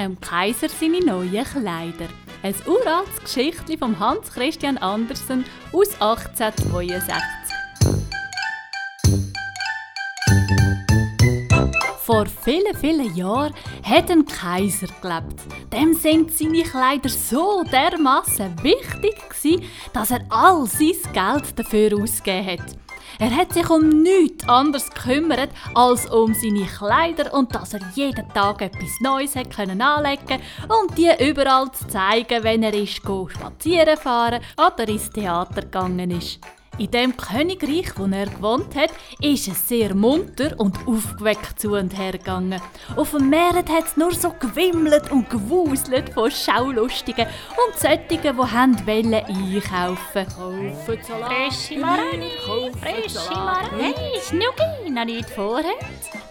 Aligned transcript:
ähm 0.00 0.18
Kaiser 0.18 0.68
seine 0.68 1.00
neuen 1.00 1.44
Kleider. 1.44 2.08
Ein 2.42 2.54
uraltes 2.66 3.20
Geschichtli 3.22 3.76
von 3.76 3.98
Hans 4.00 4.32
Christian 4.32 4.78
Andersen 4.78 5.44
aus 5.72 5.92
1862. 6.00 7.14
Vor 12.02 12.26
vielen, 12.26 12.74
vielen 12.76 13.14
Jahren 13.14 13.52
hat 13.82 14.10
ein 14.10 14.24
Kaiser 14.24 14.88
gelebt. 15.02 15.42
Dem 15.70 15.92
sind 15.94 16.32
seine 16.32 16.62
Kleider 16.62 17.10
so 17.10 17.62
dermaßen 17.70 18.56
wichtig 18.62 19.16
gewesen, 19.28 19.64
dass 19.92 20.10
er 20.10 20.24
all 20.30 20.66
sein 20.66 20.96
Geld 21.12 21.58
dafür 21.58 22.02
ausgegeben 22.02 22.46
hat. 22.46 22.89
Er 23.18 23.34
hat 23.34 23.52
sich 23.52 23.68
um 23.68 23.88
nichts 24.02 24.48
anderes 24.48 24.90
gekümmert 24.90 25.50
als 25.74 26.06
um 26.06 26.34
seine 26.34 26.66
Kleider 26.66 27.32
und 27.34 27.54
dass 27.54 27.74
er 27.74 27.80
jeden 27.94 28.28
Tag 28.32 28.62
etwas 28.62 29.00
Neues 29.00 29.36
hat 29.36 29.54
können 29.54 29.80
anlegen 29.80 30.40
und 30.68 30.96
die 30.96 31.10
überall 31.20 31.70
zu 31.72 31.86
zeigen, 31.88 32.42
wenn 32.42 32.62
er 32.62 32.74
ist 32.74 32.96
spazieren 32.96 33.96
fahren 33.96 34.40
oder 34.56 34.88
ins 34.88 35.10
Theater 35.10 35.62
gegangen 35.62 36.10
ist. 36.10 36.40
In 36.80 36.90
dem 36.90 37.14
Königreich, 37.14 37.92
wo 37.96 38.06
er 38.06 38.24
gewohnt 38.24 38.74
hat, 38.74 38.90
ist 39.20 39.48
es 39.48 39.68
sehr 39.68 39.94
munter 39.94 40.58
und 40.58 40.78
aufgeweckt 40.86 41.60
zu 41.60 41.72
und 41.72 41.94
her 41.98 42.12
gegangen. 42.12 42.58
Auf 42.96 43.10
dem 43.10 43.28
Meer 43.28 43.54
hat 43.54 43.84
es 43.84 43.98
nur 43.98 44.14
so 44.14 44.30
gewimmelt 44.30 45.12
und 45.12 45.28
gewuselt 45.28 46.14
von 46.14 46.30
Schaulustigen 46.30 47.26
und 47.26 47.78
solchen, 47.78 48.08
die 48.08 48.24
wollen 48.24 49.14
einkaufen 49.14 50.26
Kaufen 50.26 51.02
Salat. 51.06 51.32
Frische 51.50 51.78
Maroni, 51.80 52.30
frische 52.80 53.30
Maroni. 53.30 53.94
Schnucki, 54.26 54.90
noch 54.90 55.04
nicht 55.04 55.28
vorher? 55.28 55.74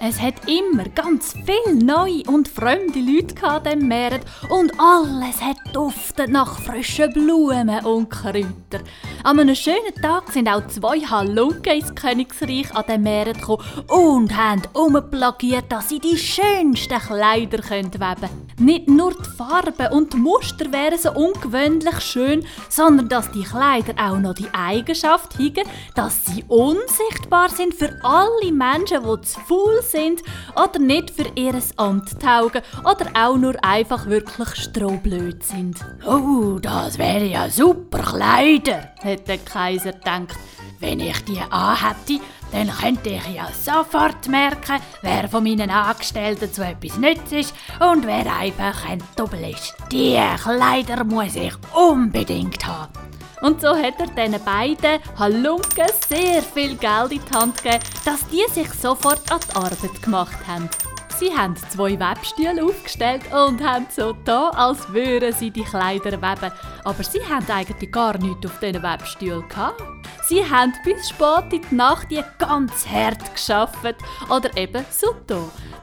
Es 0.02 0.22
hat 0.22 0.48
immer 0.48 0.86
ganz 0.96 1.34
viele 1.34 1.76
neue 1.76 2.24
und 2.28 2.48
fremde 2.48 3.02
Leute 3.02 3.46
an 3.46 3.64
dem 3.66 3.88
Meer 3.90 4.22
und 4.50 4.72
alles 4.80 5.42
hat 5.42 5.58
duftet 5.74 6.30
nach 6.30 6.58
frischen 6.62 7.12
Blumen 7.12 7.84
und 7.84 8.10
Kräutern. 8.10 8.88
An 9.24 9.40
einem 9.42 9.56
schönen 9.56 9.94
Tag 10.02 10.32
sind 10.32 10.48
auch 10.48 10.66
zwei 10.68 11.02
Halunken 11.02 11.74
ins 11.74 11.94
Königsreich 11.96 12.74
an 12.74 12.86
den 12.88 13.04
Meeren 13.04 13.34
gekommen 13.34 13.66
und 13.90 14.38
haben 14.38 14.62
umplagiert, 14.72 15.66
dass 15.68 15.90
sie 15.90 16.00
die 16.00 16.18
schönsten 16.18 16.98
Kleider 16.98 17.58
weben 17.70 17.92
können. 17.92 18.30
Nicht 18.58 18.88
nur 18.88 19.12
die 19.12 19.30
Farben 19.38 19.92
und 19.92 20.14
die 20.14 20.18
Muster 20.18 20.72
wären 20.72 20.98
so 20.98 21.12
ungewöhnlich 21.12 22.00
schön, 22.00 22.46
sondern 22.70 23.10
dass 23.10 23.30
die 23.32 23.44
Kleider 23.44 23.94
auch 24.02 24.18
noch 24.18 24.34
die 24.34 24.48
Eigenschaft 24.54 25.38
haben, 25.38 25.70
dass 25.94 26.26
sie 26.26 26.46
unsichtbar 26.48 27.50
sind 27.50 27.74
für 27.74 27.94
alle 28.02 28.52
Menschen, 28.54 29.04
die 29.04 29.22
zu 29.28 29.40
faul 29.42 29.82
sind 29.92 30.22
oder 30.56 30.80
nicht 30.80 31.12
für 31.12 31.28
ihr 31.36 31.60
Amt 31.78 32.20
taugen 32.20 32.62
oder 32.82 33.08
auch 33.14 33.38
nur 33.38 33.56
einfach 33.64 34.06
wirklich 34.08 34.50
strohblöd 34.56 35.44
sind. 35.44 35.78
Oh, 36.06 36.60
das 36.60 36.98
wäre 36.98 37.26
ja 37.26 37.50
super 37.50 38.00
Kleider, 38.00 38.94
hat 39.04 39.28
der 39.28 39.38
Kaiser 39.40 39.94
gedacht. 39.94 40.38
Wenn 40.80 41.02
ich 41.02 41.26
die 41.26 41.42
anhätte, 41.50 42.24
dann 42.52 42.70
könnte 42.70 43.10
ich 43.10 43.36
ja 43.36 43.50
sofort 43.52 44.28
merken, 44.28 44.82
wer 45.02 45.28
von 45.28 45.44
meinen 45.44 45.70
Angestellten 45.70 46.52
zu 46.52 46.64
etwas 46.64 46.98
nützt 46.98 47.32
ist 47.32 47.54
und 47.80 48.08
wer 48.08 48.34
einfach 48.34 48.88
ein 48.90 49.04
Doppel 49.16 49.52
ist. 49.52 49.76
Die 49.92 50.18
Kleider 50.42 51.04
muss 51.04 51.36
ich 51.36 51.54
unbedingt 51.76 52.66
haben. 52.66 52.99
Und 53.42 53.62
so 53.62 53.70
hat 53.70 53.96
er 54.00 54.08
diesen 54.08 54.44
beiden 54.44 55.00
Halunken 55.18 55.88
sehr 56.08 56.42
viel 56.42 56.76
Geld 56.76 57.12
in 57.12 57.22
die 57.26 57.38
Hand 57.38 57.64
gegeben, 57.64 57.84
dass 58.06 58.28
die 58.28 58.44
sich 58.52 58.72
sofort 58.74 59.32
an 59.32 59.40
die 59.48 59.56
Arbeit 59.56 60.02
gemacht 60.02 60.48
haben. 60.48 60.70
Sie 61.18 61.36
haben 61.36 61.56
zwei 61.70 62.00
Webstühle 62.00 62.64
aufgestellt 62.64 63.24
und 63.34 63.62
haben 63.62 63.88
so 63.90 64.14
da, 64.24 64.50
als 64.52 64.88
würden 64.94 65.34
sie 65.34 65.52
die 65.52 65.64
Kleider 65.64 66.14
weben. 66.14 66.52
Aber 66.86 67.04
sie 67.04 67.20
haben 67.22 67.46
eigentlich 67.50 67.92
gar 67.92 68.18
nichts 68.18 68.46
auf 68.46 68.60
diesen 68.60 68.82
Webstühlen 68.82 69.48
gehabt. 69.50 69.99
Sie 70.30 70.48
haben 70.48 70.74
bis 70.84 71.10
spät 71.10 71.52
in 71.52 71.62
die 71.72 71.76
Nacht 71.76 72.12
die 72.12 72.24
ganz 72.38 72.88
hart 72.88 73.34
geschafft. 73.34 73.96
Oder 74.30 74.56
eben 74.56 74.86
da. 75.26 75.40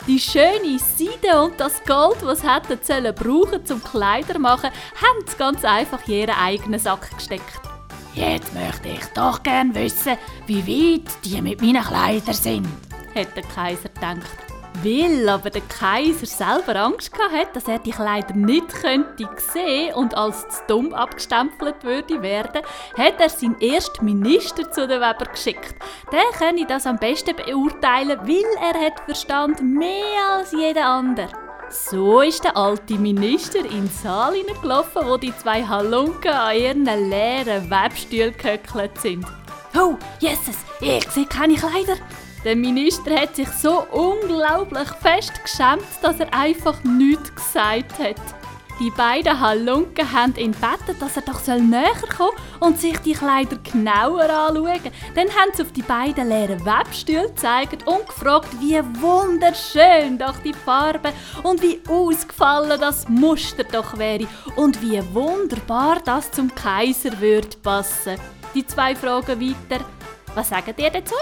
Die 0.07 0.21
schöne 0.21 0.79
Seide 0.79 1.43
und 1.43 1.59
das 1.59 1.83
Gold, 1.85 2.19
was 2.23 2.45
hätten 2.45 2.79
sollen 2.81 3.13
brauchen 3.13 3.67
zum 3.67 3.83
Kleider 3.83 4.39
machen, 4.39 4.71
haben 4.71 5.27
sie 5.27 5.37
ganz 5.37 5.65
einfach 5.65 6.07
in 6.07 6.15
ihren 6.15 6.37
eigenen 6.37 6.79
Sack 6.79 7.11
gesteckt. 7.17 7.61
Jetzt 8.15 8.55
möchte 8.55 8.89
ich 8.89 9.05
doch 9.15 9.43
gern 9.43 9.75
wissen, 9.75 10.17
wie 10.47 10.65
weit 10.65 11.13
die 11.25 11.43
mit 11.43 11.61
meinen 11.61 11.83
Kleidern 11.83 12.33
sind, 12.33 12.69
hat 13.17 13.37
der 13.37 13.43
Kaiser 13.43 13.89
gedacht. 13.89 14.46
Weil 14.83 15.29
aber 15.29 15.51
der 15.51 15.63
Kaiser 15.63 16.27
selber 16.27 16.77
Angst 16.77 17.13
hatte, 17.19 17.51
dass 17.55 17.69
er 17.69 17.79
die 17.79 17.91
Kleider 17.91 18.35
nicht 18.35 18.69
könnte 18.69 19.29
sehen 19.53 19.95
und 19.95 20.15
als 20.17 20.43
zu 20.49 20.63
dumm 20.69 20.93
abgestempelt 20.93 21.83
würde 21.83 22.21
werden, 22.21 22.63
hat 22.97 23.21
er 23.21 23.29
seinen 23.29 23.61
ersten 23.61 24.05
Minister 24.05 24.71
zu 24.71 24.87
den 24.87 25.01
Weber 25.01 25.31
geschickt. 25.31 25.75
Der 26.13 26.25
könne 26.39 26.67
das 26.67 26.87
am 26.87 26.99
besten 26.99 27.35
beurteilen, 27.37 28.21
weil 28.23 28.45
er 28.61 28.87
hat 28.87 29.01
Verstand 29.07 29.63
mehr 29.63 30.33
als 30.33 30.53
jeder 30.53 30.87
andere. 30.87 31.29
So 31.71 32.21
ist 32.21 32.45
der 32.45 32.57
alte 32.57 32.95
Minister 32.95 33.61
in 33.61 33.71
den 33.71 33.91
Saal 33.91 34.35
hineingelaufen, 34.35 35.03
wo 35.07 35.17
die 35.17 35.37
zwei 35.37 35.67
Halunken 35.67 36.31
an 36.31 36.57
ihren 36.57 36.85
leeren 36.85 37.71
Webstühlen 37.71 38.37
gehöckelt 38.37 39.01
sind. 39.01 39.27
Oh, 39.77 39.97
Jesus, 40.21 40.57
ich 40.81 41.11
sehe 41.11 41.27
keine 41.27 41.55
Kleider, 41.55 41.97
der 42.47 42.55
Minister 42.55 43.21
hat 43.21 43.35
sich 43.35 43.49
so 43.49 43.85
unglaublich 43.91 44.89
fest 45.03 45.33
geschämt, 45.43 45.83
dass 46.01 46.21
er 46.21 46.33
einfach 46.33 46.81
nichts 46.85 47.35
gesagt 47.35 47.99
hat. 47.99 48.21
Die 48.79 48.91
beiden 48.91 49.41
Halunken 49.41 50.13
haben 50.13 50.37
ihn 50.37 50.53
gebeten, 50.53 50.97
dass 51.01 51.17
er 51.17 51.23
doch 51.23 51.45
näher 51.45 51.93
kommen 52.17 52.37
und 52.61 52.79
sich 52.79 52.97
die 52.99 53.15
Kleider 53.15 53.57
genauer 53.57 54.31
anschauen. 54.31 54.93
Dann 55.17 55.29
haben 55.29 55.51
sie 55.55 55.63
auf 55.63 55.73
die 55.73 55.83
beiden 55.83 56.29
leeren 56.29 56.65
Webstühle 56.65 57.27
gezeigt 57.29 57.85
und 57.85 58.07
gefragt, 58.07 58.49
wie 58.61 58.81
wunderschön 59.01 60.17
doch 60.17 60.37
die 60.45 60.55
Farbe 60.55 61.13
und 61.43 61.61
wie 61.63 61.81
ausgefallen 61.89 62.79
das 62.79 63.09
Muster 63.09 63.65
doch 63.65 63.99
wäre 63.99 64.29
und 64.55 64.81
wie 64.83 65.03
wunderbar 65.13 65.99
das 66.05 66.31
zum 66.31 66.55
Kaiser 66.55 67.19
würde 67.19 67.57
passen. 67.61 68.21
Die 68.55 68.65
zwei 68.65 68.95
fragen 68.95 69.41
weiter, 69.41 69.85
was 70.37 70.51
sagen 70.51 70.75
ihr 70.77 70.91
dazu? 70.91 71.17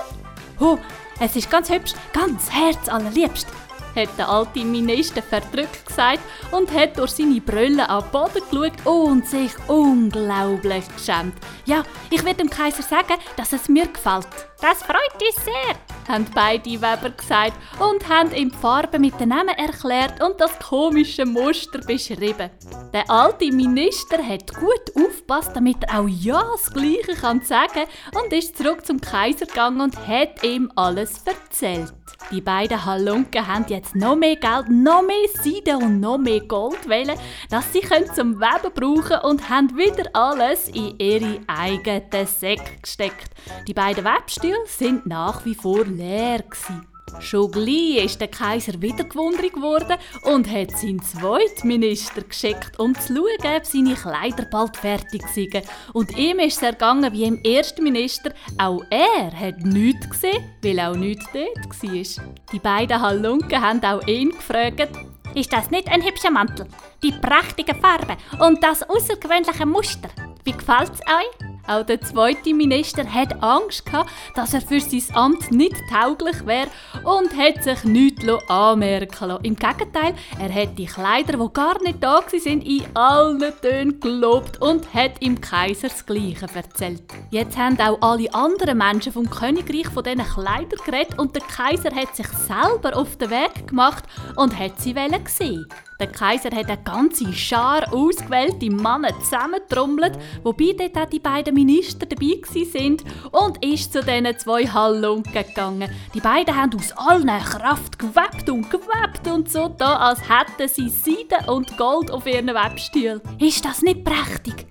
Oh, 0.60 0.78
es 1.20 1.36
ist 1.36 1.50
ganz 1.50 1.70
hübsch, 1.70 1.92
ganz 2.12 2.50
herzallerliebst, 2.50 3.46
hat 3.94 4.18
der 4.18 4.28
alte 4.28 4.64
Minister 4.64 5.22
verdrückt 5.22 5.86
gesagt 5.86 6.20
und 6.50 6.72
hat 6.72 6.98
durch 6.98 7.12
seine 7.12 7.40
Brille 7.40 7.88
an 7.88 8.02
den 8.02 8.10
Boden 8.10 8.42
geschaut 8.50 8.86
und 8.86 9.26
sich 9.26 9.52
unglaublich 9.68 10.84
geschämt. 10.96 11.34
Ja, 11.66 11.82
ich 12.10 12.24
werde 12.24 12.38
dem 12.38 12.50
Kaiser 12.50 12.82
sagen, 12.82 13.14
dass 13.36 13.52
es 13.52 13.68
mir 13.68 13.86
gefällt. 13.86 14.28
Das 14.60 14.82
freut 14.82 15.12
uns 15.14 15.44
sehr, 15.44 15.74
haben 16.08 16.26
beide 16.34 16.70
Weber 16.70 17.10
gesagt 17.10 17.52
und 17.78 18.08
haben 18.08 18.32
ihm 18.32 18.50
die 18.50 18.56
Farbe 18.56 18.98
mit 18.98 19.18
den 19.20 19.28
Namen 19.28 19.54
erklärt 19.56 20.22
und 20.22 20.40
das 20.40 20.58
komische 20.58 21.26
Muster 21.26 21.80
beschrieben. 21.80 22.50
Der 22.92 23.10
alte 23.10 23.52
Minister 23.52 24.26
hat 24.26 24.54
gut 24.54 24.90
aufgepasst, 24.94 25.50
damit 25.54 25.84
er 25.84 26.00
auch 26.00 26.08
ja 26.08 26.42
das 26.52 26.72
Gleiche 26.72 27.14
kann 27.20 27.42
sagen 27.42 27.84
und 28.14 28.32
ist 28.32 28.56
zurück 28.56 28.86
zum 28.86 29.00
Kaiser 29.00 29.46
gegangen 29.46 29.80
und 29.80 30.06
hat 30.06 30.42
ihm 30.42 30.70
alles 30.76 31.22
erzählt. 31.24 31.92
Die 32.30 32.40
beiden 32.40 32.84
Halunken 32.84 33.46
haben 33.46 33.66
jetzt 33.68 33.94
noch 33.94 34.16
mehr 34.16 34.36
Geld, 34.36 34.68
noch 34.70 35.02
mehr 35.02 35.28
Seide 35.34 35.76
und 35.76 36.00
noch 36.00 36.18
mehr 36.18 36.40
Gold 36.40 36.88
wählen, 36.88 37.18
das 37.50 37.72
sie 37.72 37.82
zum 38.14 38.40
Weben 38.40 38.72
brauchen 38.74 39.24
und 39.24 39.48
haben 39.48 39.76
wieder 39.76 40.08
alles 40.14 40.68
in 40.68 40.98
ihre 40.98 41.40
eigenen 41.46 42.26
Säcke 42.26 42.78
gesteckt. 42.80 43.30
Die 43.68 43.74
beiden 43.74 44.04
Webstühle 44.04 44.66
sind 44.66 45.06
nach 45.06 45.44
wie 45.44 45.54
vor 45.54 45.84
leer 45.84 46.42
gewesen. 46.42 46.93
Schon 47.20 47.50
gleich 47.50 48.04
ist 48.04 48.20
der 48.20 48.28
Kaiser 48.28 48.80
wieder 48.80 49.04
gewundert 49.04 49.60
worden 49.60 49.96
und 50.22 50.50
hat 50.50 50.72
seinen 50.72 51.02
zweiten 51.02 51.68
Minister 51.68 52.22
geschickt, 52.22 52.78
um 52.78 52.94
zu 52.94 53.14
schauen, 53.14 53.56
ob 53.56 53.66
seine 53.66 53.94
Kleider 53.94 54.44
bald 54.50 54.76
fertig 54.76 55.26
sind. 55.28 55.62
Und 55.92 56.16
ihm 56.16 56.38
ist 56.38 56.56
es 56.56 56.62
ergangen 56.62 57.12
wie 57.12 57.24
im 57.24 57.42
ersten 57.42 57.84
Minister. 57.84 58.32
Auch 58.58 58.82
er 58.90 59.32
hat 59.32 59.60
nichts 59.60 60.08
gesehen, 60.08 60.44
weil 60.62 60.80
auch 60.80 60.96
nichts 60.96 61.26
dort 61.32 61.82
war. 61.82 62.24
Die 62.52 62.58
beiden 62.58 63.00
Halunken 63.00 63.60
haben 63.60 63.82
auch 63.84 64.06
ihn 64.06 64.30
gefragt, 64.30 64.88
ist 65.34 65.52
das 65.52 65.70
nicht 65.70 65.88
ein 65.88 66.02
hübscher 66.02 66.30
Mantel? 66.30 66.66
Die 67.02 67.12
prächtige 67.12 67.74
Farbe 67.74 68.16
und 68.38 68.62
das 68.62 68.88
außergewöhnliche 68.88 69.66
Muster. 69.66 70.08
Wie 70.44 70.52
gefällt 70.52 70.92
es 70.92 71.00
euch? 71.00 71.43
Auch 71.66 71.84
der 71.84 72.00
zweite 72.00 72.52
Minister 72.52 73.04
hat 73.10 73.42
Angst 73.42 73.86
gehabt, 73.86 74.10
dass 74.34 74.52
er 74.52 74.60
für 74.60 74.80
sein 74.80 75.16
Amt 75.16 75.50
nicht 75.50 75.76
tauglich 75.90 76.46
wäre 76.46 76.68
und 77.04 77.36
hat 77.36 77.64
sich 77.64 77.84
nichts 77.84 78.24
anmerken 78.48 79.28
lassen. 79.28 79.44
Im 79.44 79.56
Gegenteil, 79.56 80.14
er 80.38 80.54
hat 80.54 80.78
die 80.78 80.86
Kleider, 80.86 81.38
die 81.38 81.52
gar 81.52 81.82
nicht 81.82 82.02
da 82.02 82.16
waren, 82.16 82.60
in 82.60 82.84
allen 82.94 83.52
Tönen 83.62 84.00
gelobt 84.00 84.60
und 84.60 84.92
hat 84.92 85.12
im 85.20 85.40
Kaiser 85.40 85.88
das 85.88 86.04
Gleiche 86.04 86.46
erzählt. 86.54 87.02
Jetzt 87.30 87.56
haben 87.56 87.80
auch 87.80 88.00
alle 88.00 88.32
anderen 88.34 88.78
Menschen 88.78 89.12
vom 89.12 89.28
Königreich 89.28 89.88
von 89.88 90.04
diesen 90.04 90.24
Kleidern 90.24 90.80
geredet 90.84 91.18
und 91.18 91.34
der 91.34 91.42
Kaiser 91.42 91.94
hat 91.94 92.14
sich 92.14 92.28
selber 92.28 92.96
auf 92.96 93.16
den 93.16 93.30
Weg 93.30 93.68
gemacht 93.68 94.04
und 94.36 94.58
hat 94.58 94.80
sie 94.80 94.94
sehen. 95.26 95.66
Der 96.00 96.08
Kaiser 96.08 96.50
hat 96.50 96.68
eine 96.68 96.82
ganze 96.82 97.32
Schar 97.32 97.92
ausgewählte 97.92 98.68
Männer 98.68 99.10
zusammentrommelt, 99.20 100.18
wobei 100.42 100.74
dort 100.76 100.96
auch 100.96 101.08
die 101.08 101.20
beiden 101.20 101.54
Minister 101.54 102.04
dabei 102.04 102.40
waren 102.42 102.96
und 103.30 103.64
ist 103.64 103.92
zu 103.92 104.02
diesen 104.02 104.38
zwei 104.38 104.66
Halunken 104.66 105.32
gegangen. 105.32 105.88
Die 106.12 106.20
beiden 106.20 106.56
haben 106.56 106.76
aus 106.76 106.90
allen 106.96 107.28
Kraft 107.28 107.98
gewebt 107.98 108.50
und 108.50 108.68
gewebt 108.70 109.28
und 109.32 109.50
so 109.50 109.68
da, 109.68 109.96
als 109.98 110.20
hätten 110.28 110.68
sie 110.68 110.88
Seide 110.88 111.50
und 111.52 111.76
Gold 111.78 112.10
auf 112.10 112.26
ihren 112.26 112.48
Webstühlen. 112.48 113.20
Ist 113.38 113.64
das 113.64 113.82
nicht 113.82 114.04
prächtig? 114.04 114.66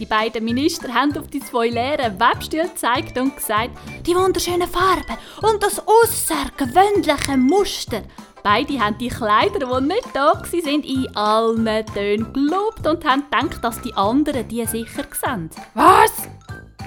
Die 0.00 0.06
beiden 0.06 0.44
Minister 0.44 0.92
haben 0.92 1.16
auf 1.18 1.28
die 1.28 1.40
zwei 1.40 1.68
leeren 1.68 2.18
Webstühle 2.18 2.68
gezeigt 2.68 3.16
und 3.18 3.36
gesagt, 3.36 3.70
die 4.06 4.16
wunderschönen 4.16 4.66
Farben 4.66 5.18
und 5.42 5.62
das 5.62 5.80
außergewöhnliche 5.86 7.36
Muster. 7.36 8.02
Beide 8.42 8.80
haben 8.80 8.98
die 8.98 9.08
Kleider, 9.08 9.60
die 9.60 9.86
nicht 9.86 10.08
da 10.14 10.32
waren, 10.32 10.82
in 10.82 11.16
allen 11.16 11.86
Tönen 11.86 12.32
gelobt 12.32 12.84
und 12.86 13.04
haben 13.04 13.24
gedacht, 13.30 13.62
dass 13.62 13.80
die 13.82 13.94
anderen 13.94 14.48
die 14.48 14.66
sicher 14.66 15.04
sehen. 15.12 15.50
Was? 15.74 16.28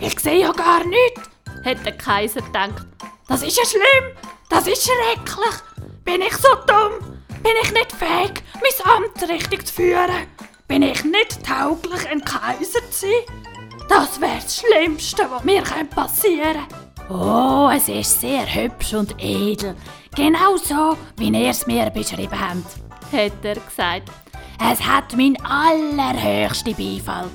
Ich 0.02 0.20
sehe 0.20 0.42
ja 0.42 0.52
gar 0.52 0.86
nichts, 0.86 1.22
hat 1.64 1.86
der 1.86 1.98
Kaiser 1.98 2.42
gedacht. 2.42 2.86
Das 3.28 3.42
ist 3.42 3.58
ja 3.58 3.64
schlimm, 3.66 4.12
das 4.50 4.68
ist 4.68 4.84
schrecklich. 4.84 5.56
Bin 6.04 6.22
ich 6.22 6.36
so 6.36 6.50
dumm? 6.68 7.16
Bin 7.42 7.54
ich 7.64 7.72
nicht 7.72 7.92
fähig, 7.94 8.44
mein 8.56 8.96
Amt 8.98 9.30
richtig 9.30 9.66
zu 9.66 9.74
führen? 9.74 10.28
Bin 10.68 10.82
ich 10.82 11.04
nicht 11.06 11.46
tauglich, 11.46 12.08
ein 12.10 12.24
Kaiser 12.26 12.82
zu 12.92 13.08
sein? 13.08 13.46
Das 13.88 14.20
wäre 14.20 14.40
das 14.44 14.58
Schlimmste, 14.58 15.26
was 15.30 15.44
mir 15.44 15.62
passieren 15.62 16.68
könnte. 16.68 16.85
Oh, 17.08 17.70
es 17.72 17.88
ist 17.88 18.22
sehr 18.22 18.46
hübsch 18.52 18.94
und 18.96 19.16
edel. 19.20 19.76
Genau 20.16 20.58
so, 20.58 20.98
wie 21.18 21.30
ihr 21.30 21.50
es 21.50 21.68
mir 21.68 21.90
beschrieben 21.92 22.40
habt, 22.40 23.12
hat 23.12 23.46
er 23.46 23.56
gesagt. 23.56 24.10
Es 24.60 24.82
hat 24.82 25.16
mein 25.16 25.38
allerhöchsten 25.46 26.74
Beifall. 26.74 27.30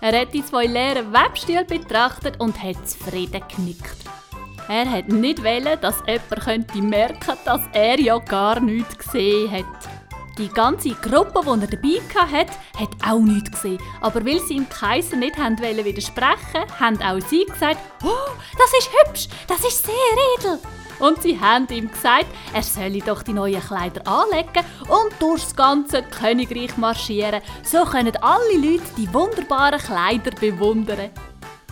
Er 0.00 0.20
hat 0.20 0.34
die 0.34 0.44
zwei 0.44 0.66
leeren 0.66 1.12
Webstühle 1.12 1.64
betrachtet 1.64 2.40
und 2.40 2.60
hat 2.60 2.88
zufrieden 2.88 3.42
genickt. 3.54 3.96
Er 4.68 4.90
hat 4.90 5.08
nicht 5.08 5.44
wollen, 5.44 5.80
dass 5.80 6.02
jemand 6.06 6.40
könnte 6.40 6.82
merken 6.82 7.38
dass 7.44 7.60
er 7.72 8.00
ja 8.00 8.18
gar 8.18 8.58
nichts 8.58 8.98
gesehen 8.98 9.50
hat. 9.52 9.93
Die 10.36 10.48
ganze 10.48 10.90
Gruppe, 10.90 11.42
die 11.44 11.60
er 11.60 11.66
dabei 11.68 12.32
hatte, 12.32 12.52
hat 12.76 12.88
auch 13.06 13.20
nichts 13.20 13.52
gesehen. 13.52 13.78
Aber 14.00 14.24
weil 14.26 14.40
sie 14.40 14.54
ihm 14.54 14.68
Kaiser 14.68 15.16
nicht 15.16 15.38
widersprechen 15.38 16.64
haben 16.80 17.00
auch 17.02 17.20
sie 17.28 17.44
gesagt, 17.44 17.78
«Oh, 18.02 18.32
das 18.58 18.72
ist 18.78 18.90
hübsch, 18.90 19.28
das 19.46 19.60
ist 19.60 19.86
sehr 19.86 19.94
edel!» 20.38 20.58
Und 20.98 21.22
sie 21.22 21.38
haben 21.38 21.68
ihm 21.68 21.90
gesagt, 21.90 22.26
er 22.52 22.62
solle 22.62 22.98
doch 23.00 23.22
die 23.22 23.32
neuen 23.32 23.60
Kleider 23.60 24.06
anlegen 24.06 24.64
und 24.88 25.20
durchs 25.20 25.54
ganze 25.54 26.02
Königreich 26.02 26.76
marschieren. 26.76 27.40
So 27.62 27.84
können 27.84 28.16
alle 28.16 28.56
Leute 28.56 28.84
die 28.96 29.12
wunderbaren 29.12 29.80
Kleider 29.80 30.30
bewundern. 30.32 31.10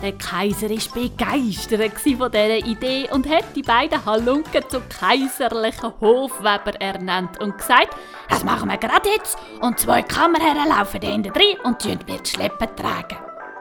Der 0.03 0.11
Kaiser 0.17 0.69
war 0.69 1.01
begeistert 1.01 1.97
von 1.97 2.29
dieser 2.29 2.57
Idee 2.57 3.07
und 3.09 3.25
hat 3.25 3.55
die 3.55 3.61
beiden 3.61 4.05
Halunken 4.05 4.61
zu 4.67 4.81
kaiserlichen 4.81 5.93
Hofweber 6.01 6.73
ernannt 6.81 7.39
und 7.39 7.57
gesagt, 7.57 7.95
das 8.27 8.43
machen 8.43 8.69
wir 8.69 8.75
gerade 8.75 9.07
jetzt 9.07 9.37
und 9.61 9.79
zwei 9.79 10.01
Kammerherren 10.01 10.67
laufen 10.67 10.99
hinten 10.99 11.31
drin 11.31 11.55
und 11.63 11.81
tun 11.81 11.99
mir 12.05 12.19
die 12.19 12.29
Schleppen 12.29 12.67
tragen. 12.75 13.17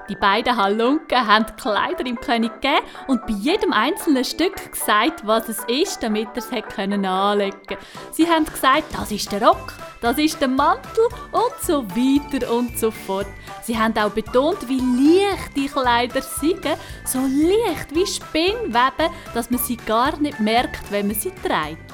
Die 0.09 0.17
beiden 0.17 0.57
Halunken 0.57 1.25
haben 1.29 1.47
die 1.49 1.63
Kleider 1.63 2.05
im 2.05 2.19
König 2.19 2.61
gegeben 2.61 2.87
und 3.07 3.25
bei 3.25 3.35
jedem 3.35 3.73
einzelnen 3.73 4.25
Stück 4.25 4.73
gesagt, 4.73 5.25
was 5.25 5.49
es 5.49 5.63
ist, 5.69 6.03
damit 6.03 6.27
er 6.35 6.39
es 6.39 6.53
anlegen 6.53 7.57
konnte. 7.69 7.79
Sie 8.11 8.29
haben 8.29 8.47
gesagt, 8.47 8.93
das 8.93 9.13
ist 9.13 9.31
der 9.31 9.43
Rock, 9.43 9.75
das 10.03 10.19
ist 10.19 10.41
der 10.41 10.49
Mantel 10.49 11.05
und 11.31 11.53
so 11.63 11.85
weiter 11.91 12.53
und 12.53 12.79
so 12.79 12.91
fort. 12.91 13.29
Sie 13.63 13.79
haben 13.79 13.97
auch 13.97 14.11
betont, 14.11 14.69
wie 14.69 14.81
leicht 14.81 15.57
die 15.57 15.69
Kleider 15.69 16.21
sind, 16.21 16.67
so 17.05 17.21
leicht 17.21 17.95
wie 17.95 18.07
Spinnweben, 18.07 19.13
dass 19.33 19.51
man 19.51 19.61
sie 19.61 19.77
gar 19.77 20.19
nicht 20.19 20.41
merkt, 20.41 20.91
wenn 20.91 21.07
man 21.07 21.17
sie 21.17 21.31
trägt. 21.31 21.93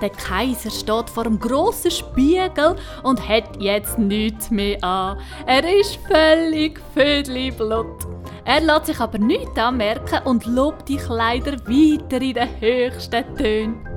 Der 0.00 0.10
Kaiser 0.10 0.70
steht 0.70 1.10
vor 1.10 1.26
einem 1.26 1.38
grossen 1.38 1.92
Spiegel 1.92 2.74
und 3.04 3.28
hat 3.28 3.60
jetzt 3.60 4.00
nichts 4.00 4.50
mehr 4.50 4.82
an. 4.82 5.20
Er 5.46 5.62
ist 5.78 6.00
völlig 6.08 6.80
blut. 7.56 8.06
Er 8.44 8.60
lässt 8.60 8.86
sich 8.86 8.98
aber 8.98 9.18
nichts 9.18 9.56
anmerken 9.56 10.26
und 10.26 10.44
lobt 10.46 10.88
die 10.88 10.96
Kleider 10.96 11.52
weiter 11.52 12.20
in 12.20 12.34
den 12.34 12.60
höchsten 12.60 13.36
Tönen. 13.36 13.91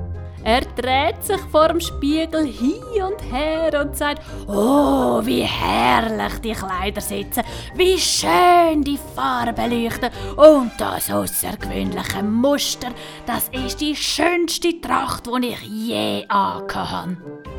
Er 0.46 0.60
dreht 0.60 1.24
sich 1.24 1.40
vor 1.50 1.66
dem 1.66 1.80
Spiegel 1.80 2.46
hin 2.46 2.80
und 3.04 3.20
her 3.32 3.80
und 3.80 3.96
sagt, 3.96 4.22
oh, 4.46 5.20
wie 5.24 5.42
herrlich 5.42 6.38
die 6.38 6.52
Kleider 6.52 7.00
sitzen, 7.00 7.42
wie 7.74 7.98
schön 7.98 8.84
die 8.84 8.96
Farben 9.16 9.68
leuchten 9.68 10.08
und 10.36 10.70
das 10.78 11.10
außergewöhnliche 11.10 12.22
Muster, 12.22 12.90
das 13.26 13.48
ist 13.48 13.80
die 13.80 13.96
schönste 13.96 14.80
Tracht, 14.80 15.26
die 15.26 15.48
ich 15.48 15.62
je 15.62 16.24
angehabt 16.28 17.16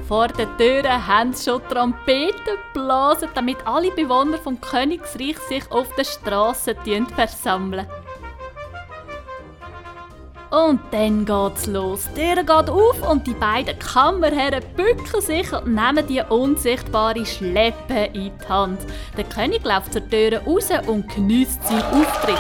Vor 0.07 0.29
den 0.29 0.47
Türen 0.57 1.07
haben 1.07 1.33
sie 1.33 1.49
schon 1.49 1.61
Trompeten 1.67 2.55
geblasen, 2.73 3.27
damit 3.35 3.57
alle 3.67 3.91
Bewohner 3.91 4.37
vom 4.37 4.61
Königsreich 4.61 5.37
sich 5.49 5.69
auf 5.71 5.93
der 5.97 6.05
Straße 6.05 6.73
versammeln. 7.13 7.85
Und 10.65 10.79
dann 10.89 11.23
geht's 11.23 11.67
los. 11.67 12.09
Die 12.15 12.33
Tür 12.33 12.43
geht 12.43 12.69
auf 12.71 13.07
und 13.07 13.27
die 13.27 13.35
beiden 13.35 13.77
Kammerherren 13.77 14.63
bücken 14.75 15.21
sich 15.21 15.53
und 15.53 15.67
nehmen 15.67 16.07
die 16.07 16.21
unsichtbare 16.21 17.23
Schleppe 17.27 18.09
in 18.13 18.31
die 18.35 18.47
Hand. 18.49 18.79
Der 19.15 19.25
König 19.25 19.63
läuft 19.63 19.93
zur 19.93 20.09
Tür 20.09 20.41
raus 20.41 20.69
und 20.87 21.13
genießt 21.13 21.63
seinen 21.63 21.83
Auftritt. 21.83 22.39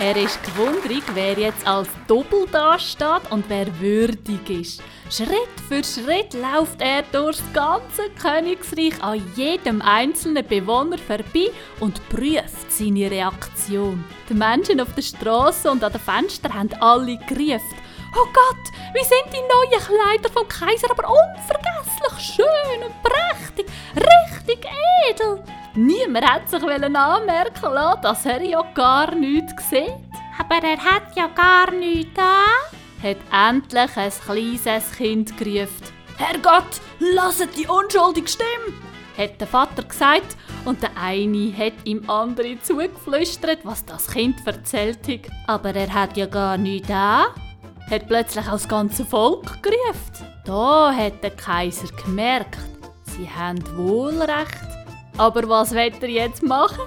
Er 0.00 0.16
ist 0.16 0.40
gewundert, 0.42 1.04
wer 1.14 1.38
jetzt 1.38 1.64
als 1.66 1.88
Doppel 2.08 2.46
dasteht 2.50 3.30
und 3.30 3.44
wer 3.48 3.66
würdig 3.78 4.50
ist. 4.50 4.82
Schritt 5.16 5.60
für 5.68 5.84
Schritt 5.84 6.34
läuft 6.34 6.80
er 6.80 7.02
durchs 7.12 7.40
ganze 7.52 8.10
Königsreich 8.20 9.00
an 9.00 9.22
jedem 9.36 9.80
einzelnen 9.80 10.44
Bewohner 10.44 10.98
vorbei 10.98 11.52
und 11.78 12.00
prüft 12.08 12.72
seine 12.72 13.08
Reaktion. 13.08 14.04
Die 14.28 14.34
Menschen 14.34 14.80
auf 14.80 14.92
der 14.96 15.02
Straße 15.02 15.70
und 15.70 15.84
an 15.84 15.92
den 15.92 16.00
Fenstern 16.00 16.54
haben 16.54 16.70
alle 16.80 17.16
gerufen. 17.28 17.76
Oh 18.16 18.26
Gott, 18.26 18.72
wie 18.92 19.04
sind 19.04 19.32
die 19.32 19.36
neuen 19.36 19.84
Kleider 19.84 20.32
vom 20.32 20.48
Kaiser 20.48 20.90
aber 20.90 21.08
unvergesslich 21.08 22.34
schön 22.34 22.82
und 22.82 22.94
prächtig, 23.04 23.66
richtig 23.94 24.66
edel. 25.08 25.44
Niemand 25.76 26.28
hat 26.28 26.50
sich 26.50 26.60
anmerken 26.60 27.72
lassen, 27.72 28.02
dass 28.02 28.26
er 28.26 28.42
ja 28.42 28.62
gar 28.74 29.14
nichts 29.14 29.70
sieht. 29.70 29.94
Aber 30.40 30.66
er 30.66 30.78
hat 30.78 31.14
ja 31.14 31.28
gar 31.28 31.70
nichts 31.70 32.18
an 32.18 32.73
hat 33.04 33.18
endlich 33.30 33.96
ein 33.96 34.12
kleines 34.24 34.92
Kind 34.96 35.36
gerufen. 35.36 35.84
Herrgott, 36.16 36.80
lasset 36.98 37.56
die 37.56 37.66
unschuldige 37.66 38.28
Stimme! 38.28 38.74
hat 39.16 39.40
der 39.40 39.46
Vater 39.46 39.82
gesagt 39.82 40.36
und 40.64 40.82
der 40.82 40.90
eine 40.96 41.56
hat 41.56 41.74
ihm 41.84 42.08
andere 42.08 42.58
zugeflüstert, 42.60 43.60
was 43.62 43.84
das 43.84 44.08
Kind 44.08 44.44
erzählt 44.46 45.06
hat. 45.06 45.30
Aber 45.46 45.74
er 45.74 45.92
hat 45.92 46.16
ja 46.16 46.26
gar 46.26 46.56
nichts 46.56 46.88
da. 46.88 47.26
Hat 47.90 48.08
plötzlich 48.08 48.44
das 48.44 48.66
ganze 48.66 49.04
Volk 49.04 49.62
gerufen. 49.62 50.26
Da 50.44 50.92
hat 50.92 51.22
der 51.22 51.30
Kaiser 51.30 51.88
gemerkt, 52.04 52.58
sie 53.02 53.28
haben 53.28 53.62
wohl 53.76 54.20
recht. 54.20 54.64
Aber 55.16 55.48
was 55.48 55.72
wird 55.72 56.02
er 56.02 56.08
jetzt 56.08 56.42
machen? 56.42 56.82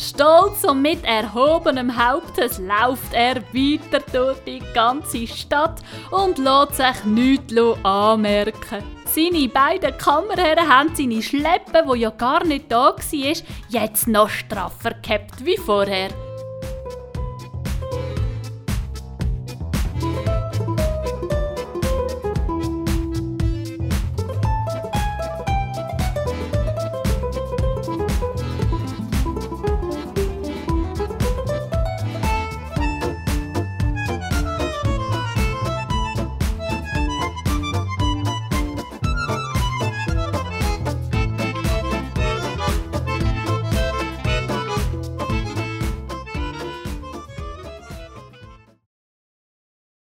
Stolz 0.00 0.64
und 0.64 0.80
mit 0.80 1.04
erhobenem 1.04 1.94
Hauptes 1.94 2.58
läuft 2.58 3.12
er 3.12 3.36
weiter 3.52 4.02
durch 4.10 4.38
die 4.46 4.62
ganze 4.72 5.26
Stadt 5.26 5.82
und 6.10 6.38
lässt 6.38 6.76
sich 6.76 7.04
nichts 7.04 7.54
anmerken. 7.82 8.82
Seine 9.04 9.48
beiden 9.48 9.98
Kammerherren 9.98 10.66
haben 10.66 10.94
seine 10.94 11.20
Schleppe, 11.20 11.82
wo 11.84 11.94
ja 11.94 12.08
gar 12.08 12.44
nicht 12.44 12.72
da 12.72 12.94
war, 12.96 13.34
jetzt 13.68 14.08
noch 14.08 14.30
straffer 14.30 14.94
gehabt 15.02 15.44
wie 15.44 15.58
vorher. 15.58 16.08